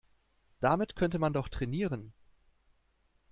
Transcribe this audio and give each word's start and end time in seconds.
Damit 0.61 0.95
könnte 0.95 1.19
man 1.19 1.31
doch 1.31 1.47
trainieren. 1.47 2.11